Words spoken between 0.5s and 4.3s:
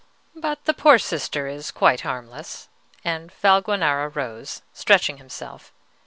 the poor Sister is quite harmless;" and Valguanera